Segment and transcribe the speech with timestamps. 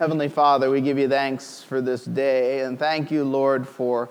[0.00, 4.10] Heavenly Father, we give you thanks for this day, and thank you, Lord, for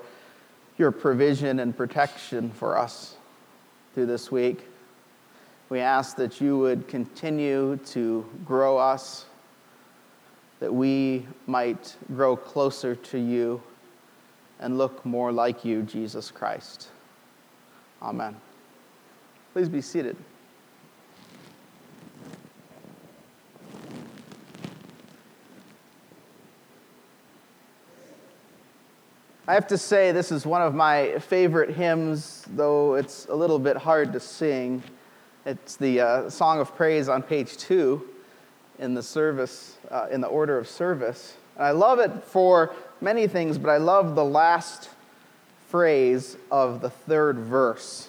[0.77, 3.17] your provision and protection for us
[3.93, 4.65] through this week.
[5.67, 9.25] We ask that you would continue to grow us,
[10.61, 13.61] that we might grow closer to you
[14.61, 16.87] and look more like you, Jesus Christ.
[18.01, 18.37] Amen.
[19.51, 20.15] Please be seated.
[29.45, 33.59] I have to say, this is one of my favorite hymns, though it's a little
[33.59, 34.81] bit hard to sing.
[35.45, 38.07] It's the uh, Song of Praise on page two
[38.79, 41.35] in the service, uh, in the order of service.
[41.57, 44.89] And I love it for many things, but I love the last
[45.67, 48.07] phrase of the third verse.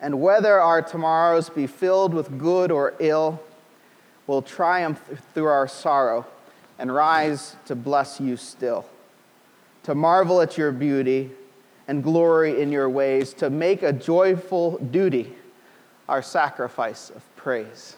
[0.00, 3.42] And whether our tomorrows be filled with good or ill,
[4.26, 5.02] we'll triumph
[5.34, 6.24] through our sorrow
[6.78, 8.86] and rise to bless you still
[9.88, 11.30] to marvel at your beauty
[11.88, 15.32] and glory in your ways, to make a joyful duty
[16.10, 17.96] our sacrifice of praise.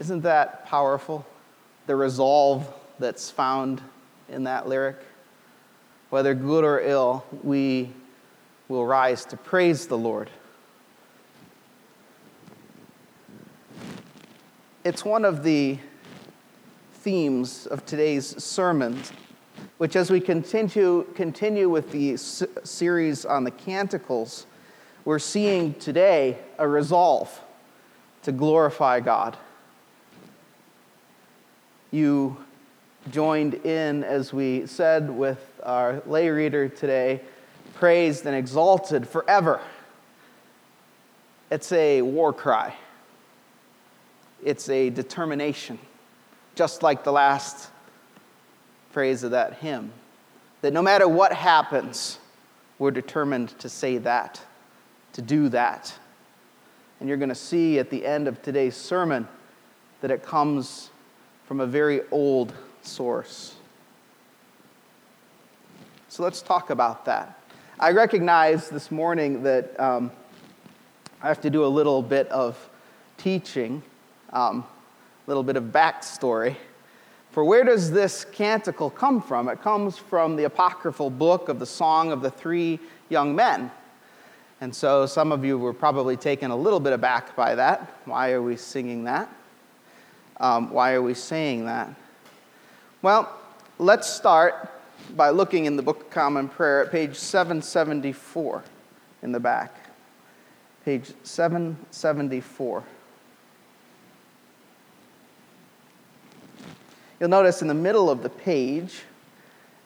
[0.00, 1.24] Isn't that powerful?
[1.86, 3.80] The resolve that's found
[4.28, 4.96] in that lyric.
[6.10, 7.92] Whether good or ill, we
[8.66, 10.30] will rise to praise the Lord.
[14.82, 15.78] It's one of the
[17.06, 19.12] themes of today's sermons,
[19.78, 24.44] which, as we continue, continue with the s- series on the Canticles,
[25.04, 27.30] we're seeing today a resolve
[28.24, 29.36] to glorify God.
[31.92, 32.38] You
[33.12, 37.20] joined in, as we said with our lay reader today,
[37.74, 39.60] praised and exalted forever.
[41.52, 42.74] It's a war cry,
[44.42, 45.78] it's a determination
[46.56, 47.70] just like the last
[48.90, 49.92] phrase of that hymn.
[50.62, 52.18] That no matter what happens,
[52.78, 54.40] we're determined to say that,
[55.12, 55.94] to do that.
[56.98, 59.28] And you're going to see at the end of today's sermon
[60.00, 60.90] that it comes
[61.44, 63.54] from a very old source.
[66.08, 67.38] So let's talk about that.
[67.78, 70.10] I recognize this morning that um,
[71.22, 72.70] I have to do a little bit of
[73.18, 73.82] teaching.
[74.32, 74.64] Um,
[75.26, 76.56] little bit of backstory.
[77.30, 79.48] For where does this canticle come from?
[79.48, 82.78] It comes from the apocryphal book of the Song of the Three
[83.08, 83.70] Young Men.
[84.60, 87.92] And so some of you were probably taken a little bit aback by that.
[88.06, 89.28] Why are we singing that?
[90.38, 91.94] Um, why are we saying that?
[93.02, 93.30] Well,
[93.78, 94.70] let's start
[95.14, 98.64] by looking in the Book of Common Prayer at page 774
[99.22, 99.74] in the back.
[100.84, 102.84] Page 774.
[107.18, 109.00] You'll notice in the middle of the page,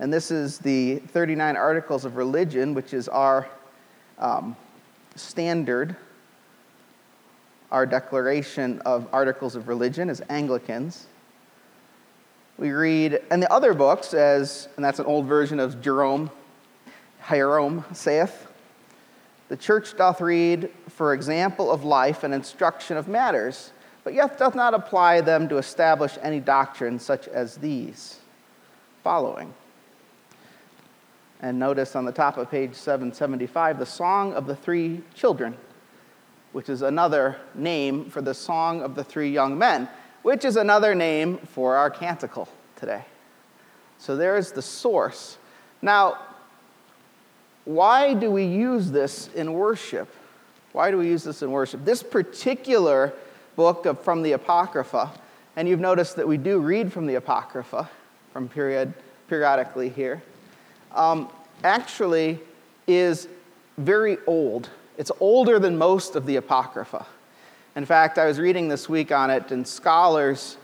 [0.01, 3.49] and this is the 39 Articles of Religion, which is our
[4.19, 4.57] um,
[5.15, 5.95] standard,
[7.71, 11.07] our declaration of Articles of Religion as Anglicans.
[12.59, 16.33] We read, and the other books, as, and that's an old version of Jerome,
[17.21, 18.49] Hierome saith,
[19.47, 23.71] the church doth read for example of life and instruction of matters
[24.10, 28.19] but yet doth not apply them to establish any doctrine such as these
[29.04, 29.54] following.
[31.41, 35.56] And notice on the top of page 775 the Song of the Three Children,
[36.50, 39.88] which is another name for the Song of the Three Young Men,
[40.22, 43.04] which is another name for our canticle today.
[43.98, 45.38] So there's the source.
[45.82, 46.19] Now,
[47.65, 50.12] why do we use this in worship?
[50.72, 51.84] Why do we use this in worship?
[51.84, 53.15] This particular
[53.60, 55.10] book of, from the Apocrypha.
[55.54, 57.91] And you've noticed that we do read from the Apocrypha
[58.32, 58.94] from period,
[59.28, 60.22] periodically here.
[60.93, 61.28] Um,
[61.62, 62.41] actually
[62.87, 63.28] is
[63.76, 64.71] very old.
[64.97, 67.04] It's older than most of the Apocrypha.
[67.76, 70.56] In fact, I was reading this week on it, and scholars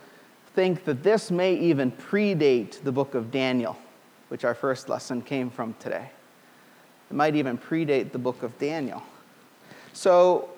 [0.55, 3.77] think that this may even predate the book of Daniel,
[4.29, 6.09] which our first lesson came from today.
[7.11, 9.03] It might even predate the book of Daniel.
[9.93, 10.49] So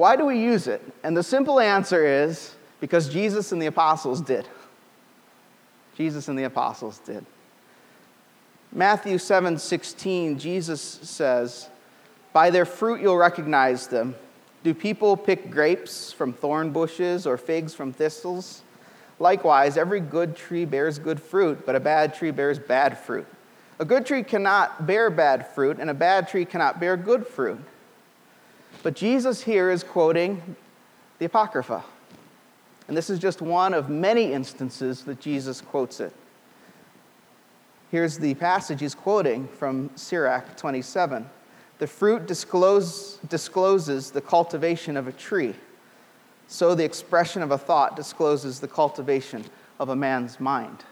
[0.00, 0.80] why do we use it?
[1.04, 4.48] And the simple answer is because Jesus and the apostles did.
[5.94, 7.26] Jesus and the apostles did.
[8.72, 11.68] Matthew 7 16, Jesus says,
[12.32, 14.14] By their fruit you'll recognize them.
[14.64, 18.62] Do people pick grapes from thorn bushes or figs from thistles?
[19.18, 23.26] Likewise, every good tree bears good fruit, but a bad tree bears bad fruit.
[23.78, 27.60] A good tree cannot bear bad fruit, and a bad tree cannot bear good fruit.
[28.82, 30.56] But Jesus here is quoting
[31.18, 31.84] the Apocrypha.
[32.88, 36.12] And this is just one of many instances that Jesus quotes it.
[37.90, 41.28] Here's the passage he's quoting from Sirach 27.
[41.78, 45.54] The fruit disclose, discloses the cultivation of a tree.
[46.46, 49.44] So the expression of a thought discloses the cultivation
[49.78, 50.84] of a man's mind.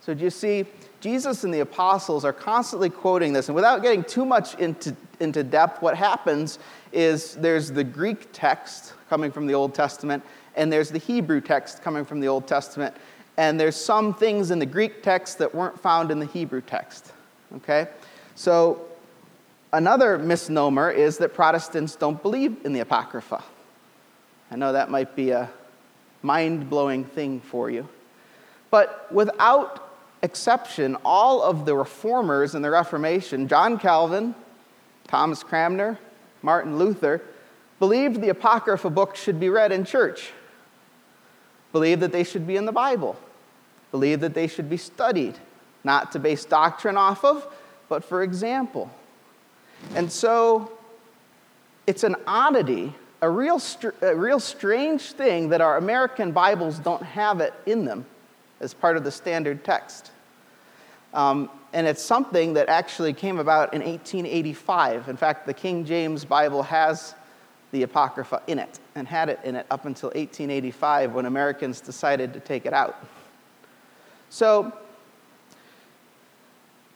[0.00, 0.64] So, do you see,
[1.00, 3.48] Jesus and the apostles are constantly quoting this.
[3.48, 6.58] And without getting too much into, into depth, what happens
[6.92, 10.22] is there's the Greek text coming from the Old Testament,
[10.56, 12.94] and there's the Hebrew text coming from the Old Testament.
[13.36, 17.12] And there's some things in the Greek text that weren't found in the Hebrew text.
[17.56, 17.88] Okay?
[18.34, 18.86] So,
[19.72, 23.42] another misnomer is that Protestants don't believe in the Apocrypha.
[24.50, 25.48] I know that might be a
[26.22, 27.88] mind blowing thing for you.
[28.70, 29.89] But without
[30.22, 34.34] exception, all of the reformers in the Reformation, John Calvin,
[35.08, 35.98] Thomas Cranmer,
[36.42, 37.22] Martin Luther,
[37.78, 40.30] believed the Apocrypha books should be read in church,
[41.72, 43.16] believed that they should be in the Bible,
[43.90, 45.38] believed that they should be studied,
[45.84, 47.46] not to base doctrine off of,
[47.88, 48.90] but for example.
[49.94, 50.70] And so
[51.86, 57.02] it's an oddity, a real, str- a real strange thing that our American Bibles don't
[57.02, 58.04] have it in them
[58.60, 60.10] as part of the standard text.
[61.12, 65.08] Um, and it's something that actually came about in 1885.
[65.08, 67.14] In fact, the King James Bible has
[67.72, 72.32] the Apocrypha in it and had it in it up until 1885 when Americans decided
[72.32, 72.96] to take it out.
[74.28, 74.72] So,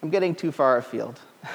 [0.02, 1.18] I'm getting too far afield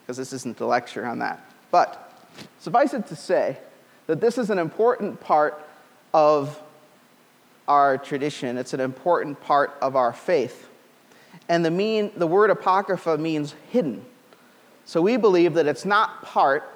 [0.00, 1.40] because this isn't a lecture on that.
[1.70, 2.12] But
[2.58, 3.58] suffice it to say
[4.06, 5.64] that this is an important part
[6.12, 6.60] of
[7.70, 10.68] our tradition, it's an important part of our faith.
[11.48, 14.04] And the, mean, the word apocrypha means hidden.
[14.84, 16.68] So we believe that it's not part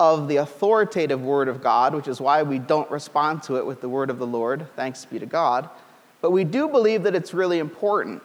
[0.00, 3.82] of the authoritative word of God, which is why we don't respond to it with
[3.82, 5.68] the word of the Lord, thanks be to God.
[6.22, 8.22] But we do believe that it's really important.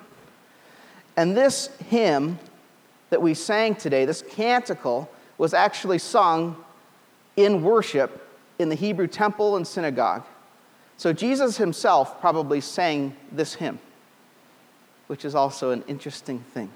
[1.18, 2.40] And this hymn
[3.10, 6.56] that we sang today, this canticle, was actually sung
[7.36, 8.30] in worship
[8.60, 10.24] in the Hebrew temple and synagogue.
[10.98, 13.80] So Jesus himself probably sang this hymn,
[15.08, 16.70] which is also an interesting thing.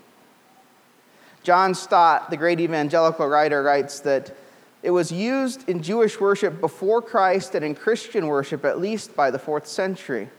[1.43, 4.35] John Stott, the great evangelical writer, writes that
[4.83, 9.31] it was used in Jewish worship before Christ and in Christian worship at least by
[9.31, 10.29] the fourth century.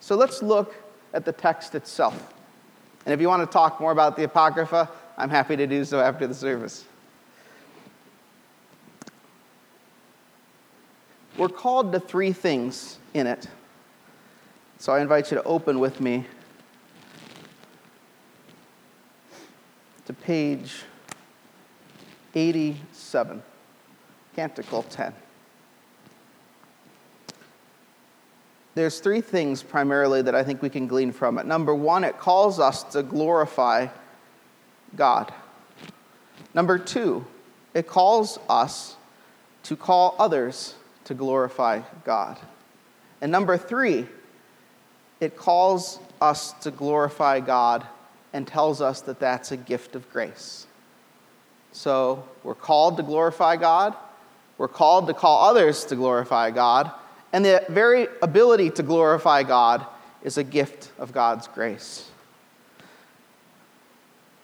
[0.00, 0.74] So let's look
[1.12, 2.32] at the text itself.
[3.04, 6.00] And if you want to talk more about the Apocrypha, I'm happy to do so
[6.00, 6.84] after the service.
[11.38, 13.46] We're called to three things in it.
[14.78, 16.26] So I invite you to open with me
[20.06, 20.82] to page
[22.34, 23.40] 87,
[24.34, 25.14] Canticle 10.
[28.74, 31.46] There's three things primarily that I think we can glean from it.
[31.46, 33.86] Number one, it calls us to glorify
[34.96, 35.32] God.
[36.52, 37.24] Number two,
[37.74, 38.96] it calls us
[39.62, 40.74] to call others
[41.08, 42.38] to glorify God.
[43.22, 44.06] And number three,
[45.20, 47.86] it calls us to glorify God
[48.34, 50.66] and tells us that that's a gift of grace.
[51.72, 53.96] So we're called to glorify God,
[54.58, 56.92] we're called to call others to glorify God,
[57.32, 59.86] and the very ability to glorify God
[60.22, 62.10] is a gift of God's grace.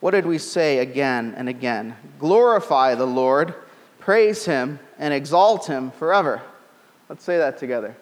[0.00, 1.94] What did we say again and again?
[2.18, 3.54] Glorify the Lord,
[3.98, 6.40] praise Him, and exalt Him forever.
[7.14, 7.94] Let's say that together.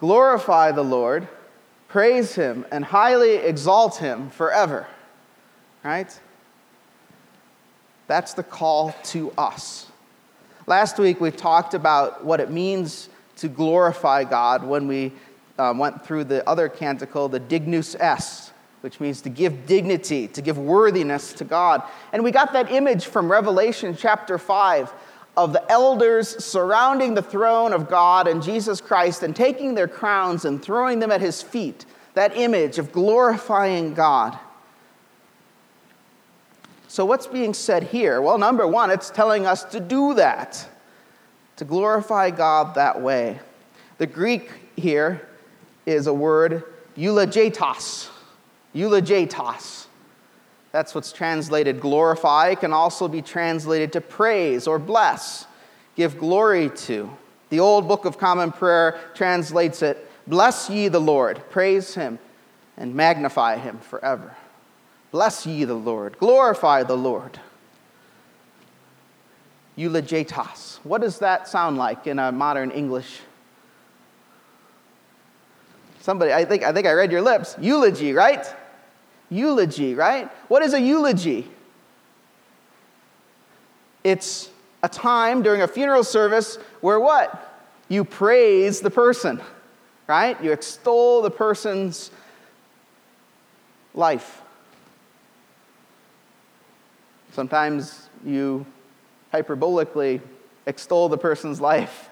[0.00, 1.28] Glorify the Lord,
[1.86, 4.86] praise him, and highly exalt him forever.
[5.84, 6.18] Right?
[8.06, 9.84] That's the call to us.
[10.66, 15.12] Last week we talked about what it means to glorify God when we
[15.58, 20.40] uh, went through the other canticle, the Dignus Est, which means to give dignity, to
[20.40, 21.82] give worthiness to God.
[22.14, 24.90] And we got that image from Revelation chapter 5
[25.38, 30.44] of the elders surrounding the throne of God and Jesus Christ and taking their crowns
[30.44, 34.36] and throwing them at his feet, that image of glorifying God.
[36.88, 38.20] So, what's being said here?
[38.20, 40.66] Well, number one, it's telling us to do that,
[41.56, 43.38] to glorify God that way.
[43.98, 45.28] The Greek here
[45.86, 46.64] is a word,
[46.96, 48.08] eulogetos.
[48.74, 49.87] Eulogetos.
[50.72, 55.46] That's what's translated glorify, it can also be translated to praise or bless,
[55.96, 57.10] give glory to.
[57.50, 62.18] The old Book of Common Prayer translates it Bless ye the Lord, praise him,
[62.76, 64.36] and magnify him forever.
[65.10, 67.40] Bless ye the Lord, glorify the Lord.
[69.78, 70.78] eulogetos.
[70.82, 73.20] What does that sound like in a modern English?
[76.00, 77.56] Somebody, I think, I think I read your lips.
[77.60, 78.44] Eulogy, right?
[79.30, 80.30] Eulogy, right?
[80.48, 81.48] What is a eulogy?
[84.04, 84.50] It's
[84.82, 87.44] a time during a funeral service where what?
[87.88, 89.40] You praise the person,
[90.06, 90.42] right?
[90.42, 92.10] You extol the person's
[93.94, 94.42] life.
[97.32, 98.66] Sometimes you
[99.32, 100.20] hyperbolically
[100.66, 102.10] extol the person's life.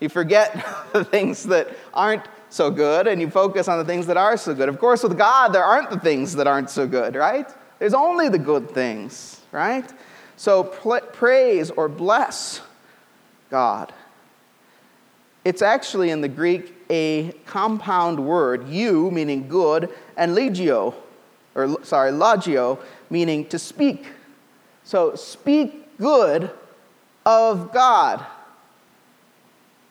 [0.00, 0.54] You forget
[0.92, 4.54] the things that aren't so good and you focus on the things that are so
[4.54, 4.68] good.
[4.68, 7.48] Of course, with God, there aren't the things that aren't so good, right?
[7.78, 9.90] There's only the good things, right?
[10.36, 12.60] So praise or bless
[13.50, 13.92] God.
[15.44, 20.94] It's actually in the Greek a compound word, you meaning good, and legio,
[21.54, 22.78] or sorry, logio,
[23.10, 24.06] meaning to speak.
[24.84, 26.50] So speak good
[27.24, 28.24] of God.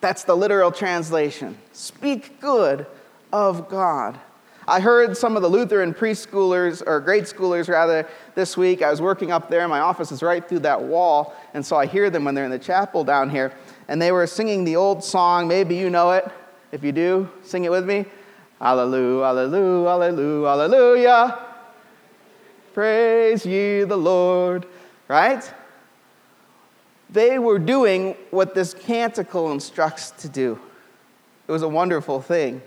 [0.06, 1.58] That's the literal translation.
[1.72, 2.86] Speak good
[3.32, 4.16] of God.
[4.68, 8.82] I heard some of the Lutheran preschoolers, or grade schoolers rather, this week.
[8.82, 9.66] I was working up there.
[9.66, 11.34] My office is right through that wall.
[11.54, 13.52] And so I hear them when they're in the chapel down here.
[13.88, 15.48] And they were singing the old song.
[15.48, 16.30] Maybe you know it.
[16.70, 18.04] If you do, sing it with me.
[18.60, 21.38] Hallelujah, hallelujah, hallelujah, hallelujah.
[22.74, 24.66] Praise ye the Lord.
[25.08, 25.52] Right?
[27.10, 30.58] They were doing what this canticle instructs to do.
[31.46, 32.60] It was a wonderful thing.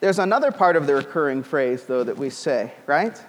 [0.00, 3.20] There's another part of the recurring phrase, though, that we say, right?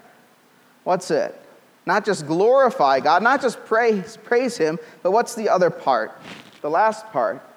[0.84, 1.40] What's it?
[1.86, 6.20] Not just glorify God, not just praise, praise Him, but what's the other part?
[6.62, 7.48] The last part.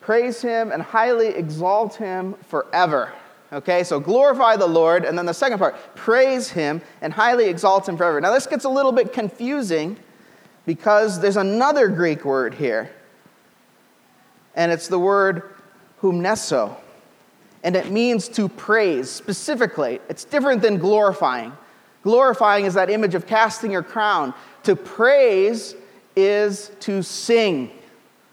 [0.00, 3.12] Praise Him and highly exalt Him forever.
[3.52, 5.04] Okay, so glorify the Lord.
[5.04, 8.20] And then the second part, praise him and highly exalt him forever.
[8.20, 9.96] Now, this gets a little bit confusing
[10.66, 12.90] because there's another Greek word here.
[14.54, 15.54] And it's the word
[16.02, 16.76] humneso.
[17.64, 20.00] And it means to praise specifically.
[20.10, 21.52] It's different than glorifying.
[22.02, 24.34] Glorifying is that image of casting your crown.
[24.64, 25.74] To praise
[26.14, 27.70] is to sing.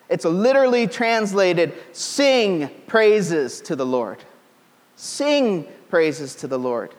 [0.10, 4.24] It's literally translated sing praises to the Lord.
[4.95, 6.93] Sing praises to the Lord.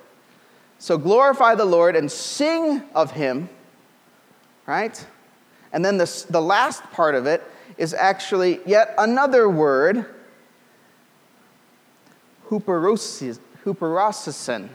[0.79, 3.49] So glorify the Lord and sing of him,
[4.67, 5.07] right?
[5.73, 7.43] And then the, the last part of it
[7.79, 10.07] is actually yet another word,
[12.49, 14.69] huperosisen,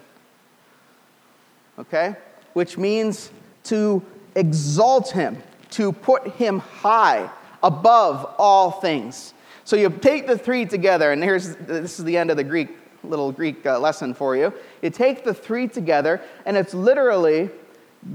[1.80, 2.16] okay?
[2.54, 3.32] Which means
[3.66, 4.04] to
[4.36, 7.30] exalt him, to put him high,
[7.64, 9.34] above all things.
[9.64, 12.70] So you take the three together, and here's this is the end of the Greek
[13.04, 14.54] little Greek uh, lesson for you.
[14.82, 17.50] You take the three together, and it's literally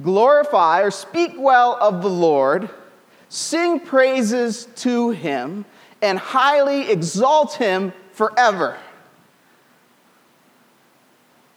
[0.03, 2.69] glorify or speak well of the Lord,
[3.29, 5.65] sing praises to him,
[6.03, 8.77] and highly exalt him forever.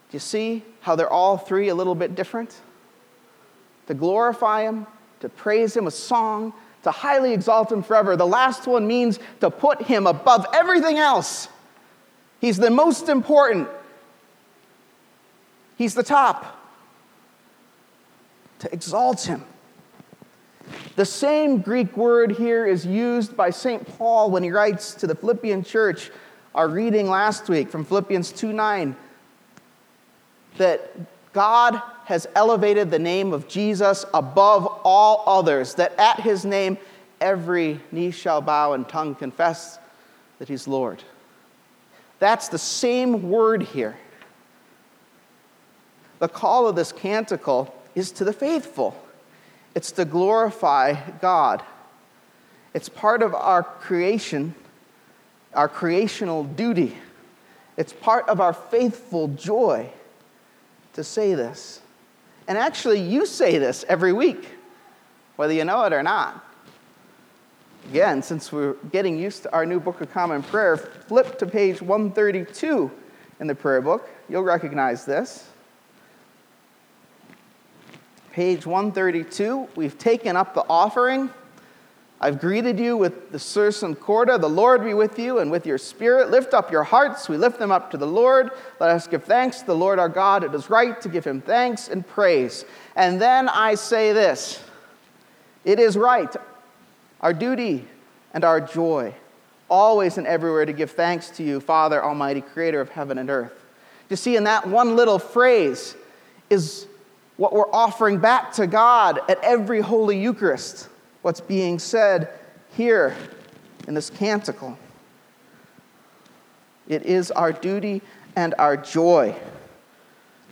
[0.10, 2.56] Do you see how they're all three a little bit different?
[3.88, 4.88] To glorify him,
[5.20, 8.16] to praise him, a song, to highly exalt him forever.
[8.16, 11.48] The last one means to put him above everything else.
[12.40, 13.68] He's the most important.
[15.78, 16.58] He's the top.
[18.60, 19.44] To exalt him.
[20.96, 23.88] The same Greek word here is used by St.
[23.98, 26.12] Paul when he writes to the Philippian church,
[26.54, 28.96] our reading last week from Philippians 2 9,
[30.58, 30.92] that
[31.32, 36.78] God has elevated the name of Jesus above all others, that at his name
[37.22, 39.80] every knee shall bow and tongue confess
[40.40, 41.04] that he's Lord.
[42.20, 43.98] That's the same word here.
[46.20, 48.96] The call of this canticle is to the faithful,
[49.74, 51.64] it's to glorify God.
[52.74, 54.54] It's part of our creation,
[55.54, 56.96] our creational duty.
[57.78, 59.90] It's part of our faithful joy
[60.94, 61.82] to say this.
[62.48, 64.50] And actually, you say this every week,
[65.36, 66.44] whether you know it or not.
[67.90, 71.82] Again, since we're getting used to our new Book of Common Prayer, flip to page
[71.82, 72.92] 132
[73.40, 74.08] in the prayer book.
[74.30, 75.50] You'll recognize this.
[78.32, 81.32] Page 132, we've taken up the offering.
[82.22, 84.38] I've greeted you with the sursum corda.
[84.38, 86.30] The Lord be with you and with your spirit.
[86.30, 87.28] Lift up your hearts.
[87.28, 88.52] We lift them up to the Lord.
[88.80, 90.44] Let us give thanks to the Lord our God.
[90.44, 92.66] It is right to give him thanks and praise.
[92.96, 94.62] And then I say this
[95.66, 96.36] it is right
[97.22, 97.86] our duty
[98.34, 99.14] and our joy,
[99.70, 103.66] always and everywhere to give thanks to you, Father Almighty, creator of heaven and earth.
[104.10, 105.96] You see, in that one little phrase,
[106.50, 106.88] is
[107.38, 110.90] what we're offering back to God at every Holy Eucharist,
[111.22, 112.30] what's being said
[112.76, 113.16] here
[113.88, 114.78] in this canticle.
[116.88, 118.02] It is our duty
[118.36, 119.36] and our joy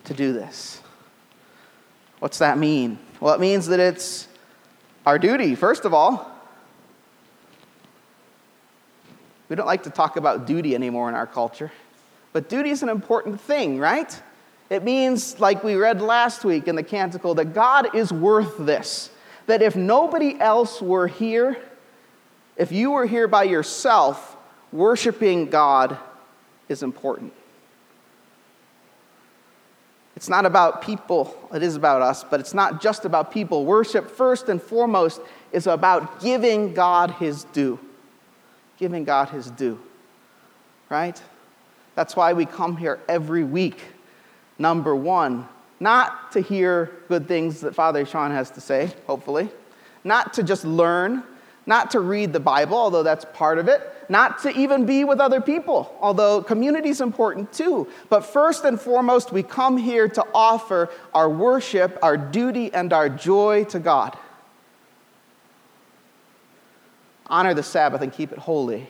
[0.05, 0.81] to do this.
[2.19, 2.99] What's that mean?
[3.19, 4.27] Well, it means that it's
[5.05, 6.31] our duty, first of all.
[9.49, 11.71] We don't like to talk about duty anymore in our culture,
[12.33, 14.21] but duty is an important thing, right?
[14.69, 19.09] It means, like we read last week in the canticle, that God is worth this.
[19.45, 21.57] That if nobody else were here,
[22.57, 24.35] if you were here by yourself,
[24.73, 25.97] worshiping God
[26.67, 27.31] is important.
[30.17, 33.65] It's not about people, it is about us, but it's not just about people.
[33.65, 37.79] Worship, first and foremost, is about giving God his due.
[38.77, 39.79] Giving God his due,
[40.89, 41.21] right?
[41.95, 43.81] That's why we come here every week.
[44.59, 45.47] Number one,
[45.79, 49.49] not to hear good things that Father Sean has to say, hopefully,
[50.03, 51.23] not to just learn,
[51.65, 55.19] not to read the Bible, although that's part of it, not to even be with
[55.19, 57.87] other people, although community is important too.
[58.09, 63.09] But first and foremost, we come here to offer our worship, our duty, and our
[63.09, 64.17] joy to God.
[67.29, 68.87] Honor the Sabbath and keep it holy.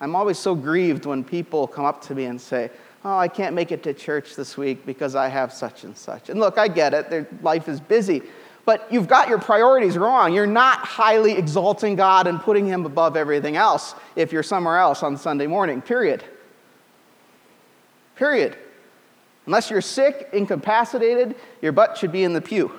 [0.00, 2.70] I'm always so grieved when people come up to me and say,
[3.06, 6.30] Oh, I can't make it to church this week because I have such and such.
[6.30, 8.22] And look, I get it, their life is busy.
[8.64, 10.32] But you've got your priorities wrong.
[10.32, 15.02] You're not highly exalting God and putting Him above everything else if you're somewhere else
[15.02, 16.24] on Sunday morning, period.
[18.16, 18.56] Period.
[19.44, 22.72] Unless you're sick, incapacitated, your butt should be in the pew.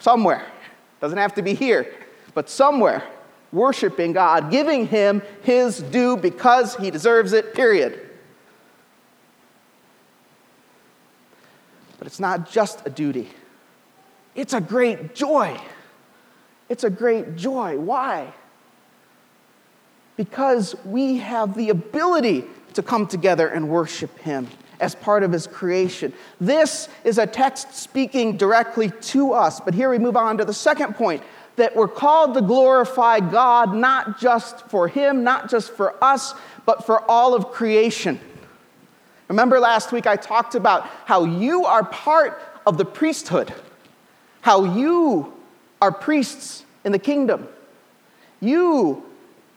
[0.00, 0.44] Somewhere.
[1.00, 1.94] Doesn't have to be here,
[2.34, 3.04] but somewhere.
[3.56, 7.98] Worshiping God, giving Him His due because He deserves it, period.
[11.98, 13.30] But it's not just a duty.
[14.34, 15.58] It's a great joy.
[16.68, 17.78] It's a great joy.
[17.78, 18.34] Why?
[20.16, 24.48] Because we have the ability to come together and worship Him
[24.80, 26.12] as part of His creation.
[26.38, 29.60] This is a text speaking directly to us.
[29.60, 31.22] But here we move on to the second point
[31.56, 36.86] that we're called to glorify God not just for Him, not just for us, but
[36.86, 38.20] for all of creation.
[39.28, 43.52] Remember last week I talked about how you are part of the priesthood
[44.46, 45.32] how you
[45.82, 47.48] are priests in the kingdom.
[48.38, 49.04] You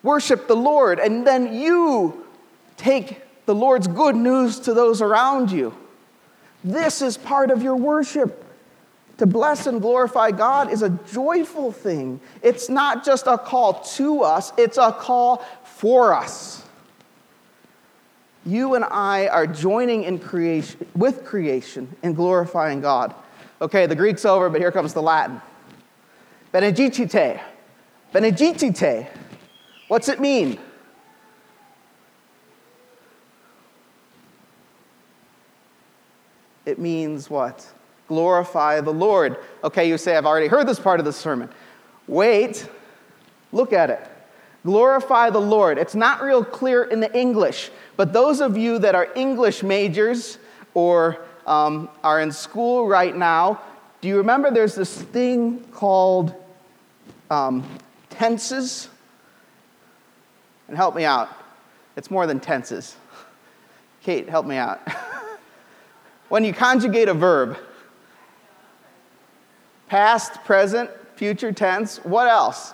[0.02, 2.26] worship the Lord, and then you
[2.76, 5.76] take the Lord's good news to those around you.
[6.64, 8.44] This is part of your worship.
[9.20, 12.22] To bless and glorify God is a joyful thing.
[12.42, 16.64] It's not just a call to us, it's a call for us.
[18.46, 23.14] You and I are joining in creation, with creation in glorifying God.
[23.62, 25.42] Okay, the Greek's over, but here comes the Latin.
[26.54, 27.42] Benedicite.
[28.14, 29.08] Benedicite.
[29.90, 30.58] What's it mean?
[36.66, 37.70] It means what?
[38.10, 39.38] Glorify the Lord.
[39.64, 41.48] Okay, you say, I've already heard this part of the sermon.
[42.08, 42.68] Wait,
[43.52, 44.02] look at it.
[44.66, 45.78] Glorify the Lord.
[45.78, 50.40] It's not real clear in the English, but those of you that are English majors
[50.74, 53.62] or um, are in school right now,
[54.02, 56.34] do you remember there's this thing called
[57.30, 57.64] um,
[58.10, 58.90] tenses?
[60.68, 61.30] And help me out.
[61.96, 62.96] It's more than tenses.
[64.02, 64.82] Kate, help me out.
[66.30, 67.58] when you conjugate a verb,
[69.90, 72.74] past, present, future tense, what else?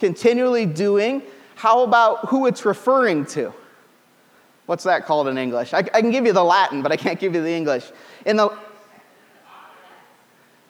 [0.00, 1.22] Continually doing.
[1.54, 3.52] How about who it's referring to?
[4.66, 5.74] What's that called in English?
[5.74, 7.90] I, I, can give you the Latin, but I can't give you the English.
[8.26, 8.48] In the,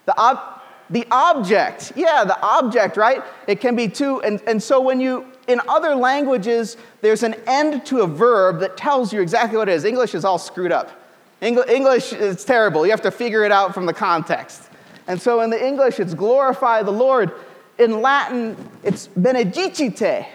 [0.07, 0.61] the, ob,
[0.91, 3.23] the object, yeah, the object, right?
[3.47, 4.21] It can be two.
[4.23, 8.77] And, and so when you, in other languages, there's an end to a verb that
[8.77, 9.85] tells you exactly what it is.
[9.85, 11.02] English is all screwed up.
[11.42, 12.87] English is terrible.
[12.87, 14.62] You have to figure it out from the context.
[15.07, 17.33] And so in the English, it's glorify the Lord.
[17.78, 20.26] In Latin, it's benedicite,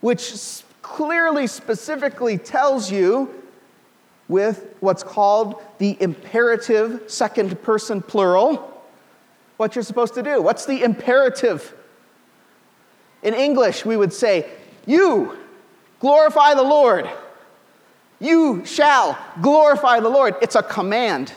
[0.00, 3.42] which clearly, specifically tells you
[4.28, 8.68] with what's called the imperative second person plural
[9.56, 10.42] what you're supposed to do.
[10.42, 11.74] What's the imperative?
[13.22, 14.48] In English, we would say,
[14.86, 15.38] You
[16.00, 17.08] glorify the Lord.
[18.22, 20.36] You shall glorify the Lord.
[20.40, 21.32] It's a command,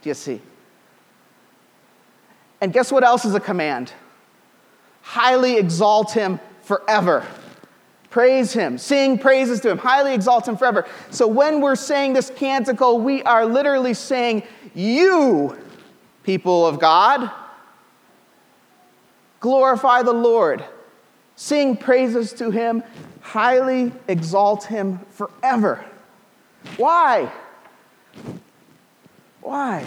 [0.00, 0.40] do you see?
[2.62, 3.92] And guess what else is a command?
[5.02, 7.26] Highly exalt him forever.
[8.08, 10.86] Praise him, sing praises to him, highly exalt him forever.
[11.10, 15.58] So when we're saying this canticle, we are literally saying, You,
[16.22, 17.30] people of God,
[19.40, 20.64] glorify the Lord,
[21.36, 22.82] sing praises to him,
[23.20, 25.84] highly exalt him forever.
[26.76, 27.30] Why?
[29.40, 29.84] Why?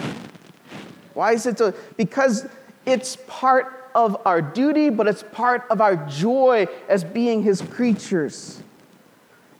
[1.13, 1.73] Why is it so?
[1.97, 2.45] Because
[2.85, 8.61] it's part of our duty, but it's part of our joy as being His creatures.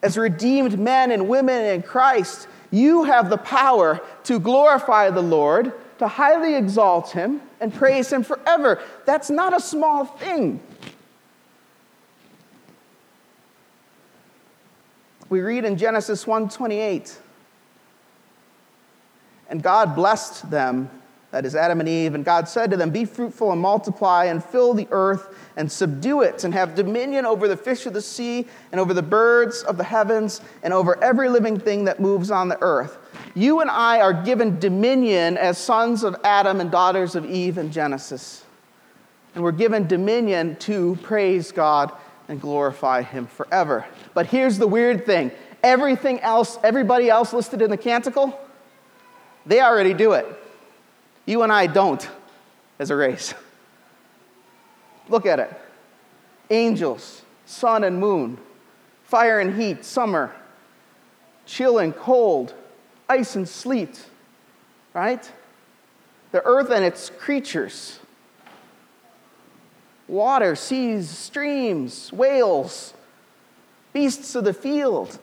[0.04, 5.72] As redeemed men and women in Christ, you have the power to glorify the Lord,
[6.00, 8.84] to highly exalt Him, and praise Him forever.
[9.06, 10.60] That's not a small thing.
[15.30, 17.18] We read in Genesis 1:28,
[19.50, 20.90] and God blessed them
[21.36, 22.16] that is Adam and Eve.
[22.16, 26.22] And God said to them, Be fruitful and multiply and fill the earth and subdue
[26.22, 29.76] it and have dominion over the fish of the sea and over the birds of
[29.76, 32.98] the heavens and over every living thing that moves on the earth.
[33.34, 37.70] You and I are given dominion as sons of Adam and daughters of Eve in
[37.70, 38.46] Genesis.
[39.34, 41.92] And we're given dominion to praise God
[42.28, 43.86] and glorify Him forever.
[44.14, 45.32] But here's the weird thing
[45.64, 48.40] everything else, everybody else listed in the canticle,
[49.46, 50.26] they already do it.
[51.26, 52.08] You and I don't
[52.80, 53.34] as a race.
[55.10, 55.52] Look at it
[56.50, 58.38] angels, sun and moon,
[59.04, 60.34] fire and heat, summer,
[61.46, 62.54] chill and cold,
[63.10, 64.06] ice and sleet,
[64.94, 65.32] right?
[66.32, 68.00] The earth and its creatures,
[70.08, 72.94] water, seas, streams, whales,
[73.94, 75.20] beasts of the field.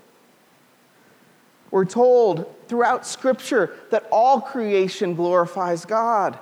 [1.70, 6.38] We're told throughout Scripture that all creation glorifies God.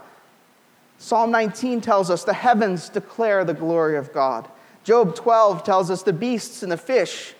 [0.99, 4.49] Psalm 19 tells us the heavens declare the glory of God.
[4.85, 7.35] Job 12 tells us the beasts and the fish.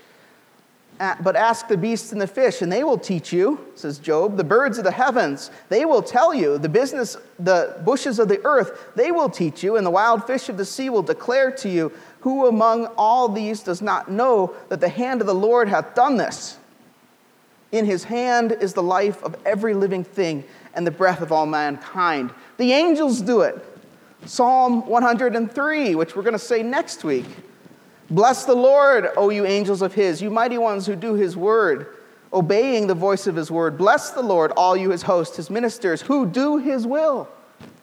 [1.01, 4.37] But ask the beasts and the fish, and they will teach you, says Job.
[4.37, 6.59] The birds of the heavens, they will tell you.
[6.59, 9.77] The business, the bushes of the earth, they will teach you.
[9.77, 11.91] And the wild fish of the sea will declare to you.
[12.21, 16.19] Who among all these does not know that the hand of the Lord hath done
[16.19, 16.59] this?
[17.73, 21.47] In his hand is the life of every living thing and the breath of all
[21.47, 22.31] mankind.
[22.59, 23.65] The angels do it.
[24.27, 27.25] Psalm 103, which we're going to say next week.
[28.11, 31.87] Bless the Lord, O you angels of his, you mighty ones who do his word,
[32.33, 33.79] obeying the voice of his word.
[33.79, 37.29] Bless the Lord, all you his hosts, his ministers, who do his will.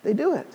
[0.03, 0.47] They do it.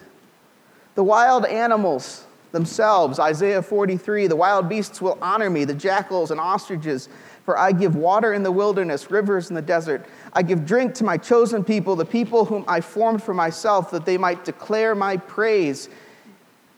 [0.95, 6.39] The wild animals themselves, Isaiah 43, the wild beasts will honor me, the jackals and
[6.39, 7.09] ostriches
[7.45, 10.07] for I give water in the wilderness, rivers in the desert.
[10.33, 14.05] I give drink to my chosen people, the people whom I formed for myself, that
[14.05, 15.89] they might declare my praise.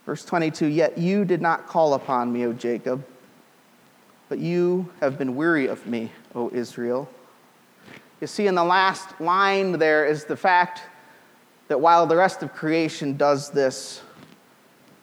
[0.07, 3.05] Verse 22 Yet you did not call upon me, O Jacob,
[4.29, 7.09] but you have been weary of me, O Israel.
[8.21, 10.83] You see, in the last line there is the fact
[11.69, 14.03] that while the rest of creation does this,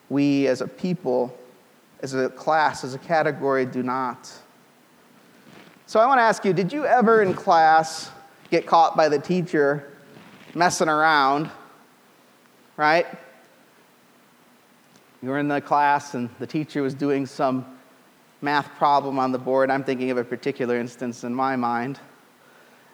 [0.09, 1.37] we as a people,
[2.01, 4.31] as a class, as a category, do not.
[5.87, 8.11] So I want to ask you did you ever in class
[8.49, 9.91] get caught by the teacher
[10.53, 11.49] messing around?
[12.77, 13.05] Right?
[15.21, 17.65] You were in the class and the teacher was doing some
[18.41, 19.69] math problem on the board.
[19.69, 21.99] I'm thinking of a particular instance in my mind.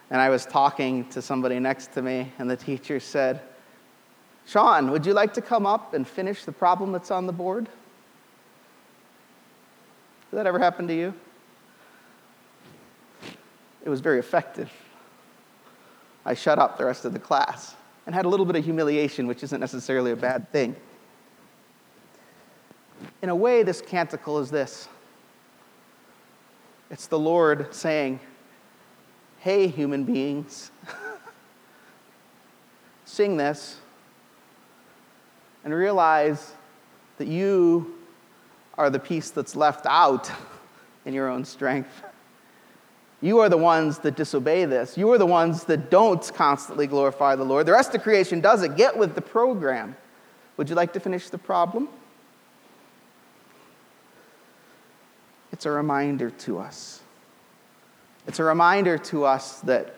[0.10, 3.42] And I was talking to somebody next to me, and the teacher said,
[4.46, 7.66] Sean, would you like to come up and finish the problem that's on the board?
[10.32, 11.14] Did that ever happen to you?
[13.88, 14.70] it was very effective.
[16.26, 17.74] I shut up the rest of the class
[18.06, 20.76] and had a little bit of humiliation, which isn't necessarily a bad thing.
[23.22, 24.88] In a way, this canticle is this
[26.90, 28.20] it's the Lord saying,
[29.40, 30.72] Hey, human beings,
[33.06, 33.78] sing this
[35.64, 36.54] and realize
[37.18, 37.96] that you
[38.78, 40.32] are the piece that's left out
[41.06, 42.04] in your own strength.
[43.22, 44.98] You are the ones that disobey this.
[44.98, 47.66] You are the ones that don't constantly glorify the Lord.
[47.66, 48.76] The rest of creation does it.
[48.76, 49.96] Get with the program.
[50.58, 51.90] Would you like to finish the problem?
[55.58, 57.02] It's a reminder to us.
[58.28, 59.96] It's a reminder to us that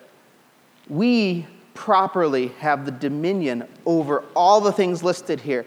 [0.87, 5.65] we properly have the dominion over all the things listed here.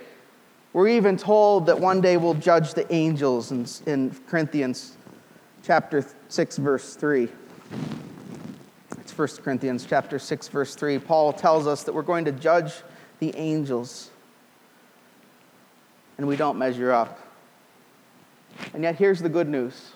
[0.72, 4.96] We're even told that one day we'll judge the angels in, in Corinthians
[5.62, 7.28] chapter 6, verse 3.
[8.98, 11.00] It's 1 Corinthians chapter 6 verse 3.
[11.00, 12.72] Paul tells us that we're going to judge
[13.18, 14.08] the angels
[16.16, 17.18] and we don't measure up.
[18.74, 19.92] And yet here's the good news.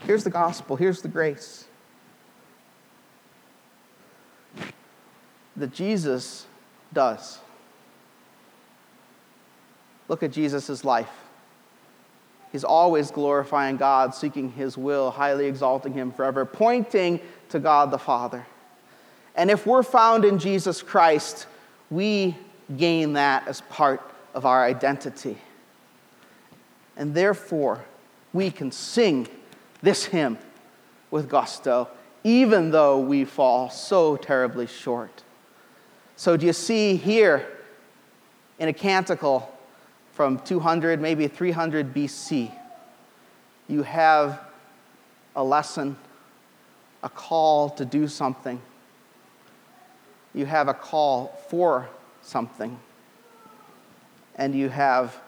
[0.00, 1.66] Here's the gospel, here's the grace.
[5.56, 6.46] That Jesus
[6.92, 7.38] does.
[10.08, 11.10] Look at Jesus' life.
[12.50, 17.98] He's always glorifying God, seeking His will, highly exalting Him forever, pointing to God the
[17.98, 18.44] Father.
[19.36, 21.46] And if we're found in Jesus Christ,
[21.90, 22.36] we
[22.76, 24.02] gain that as part
[24.34, 25.38] of our identity.
[27.00, 27.82] And therefore,
[28.34, 29.26] we can sing
[29.80, 30.36] this hymn
[31.10, 31.88] with gusto,
[32.24, 35.22] even though we fall so terribly short.
[36.16, 37.48] So, do you see here
[38.58, 39.50] in a canticle
[40.12, 42.52] from 200, maybe 300 BC,
[43.66, 44.38] you have
[45.34, 45.96] a lesson,
[47.02, 48.60] a call to do something.
[50.34, 51.88] You have a call for
[52.20, 52.78] something.
[54.36, 55.18] And you have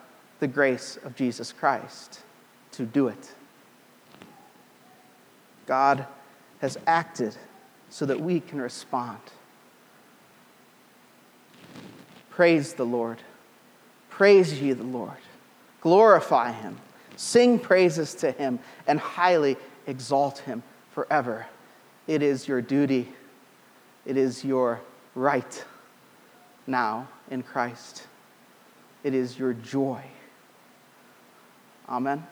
[0.43, 2.19] the grace of Jesus Christ
[2.73, 3.31] to do it.
[5.67, 6.05] God
[6.61, 7.37] has acted
[7.91, 9.21] so that we can respond.
[12.29, 13.19] Praise the Lord.
[14.11, 15.17] Praise ye the Lord.
[15.81, 16.77] Glorify him.
[17.15, 21.47] Sing praises to him and highly exalt him forever.
[22.09, 23.07] It is your duty,
[24.05, 24.81] it is your
[25.15, 25.65] right
[26.67, 28.09] now in Christ.
[29.05, 30.03] It is your joy.
[31.93, 32.27] Amen.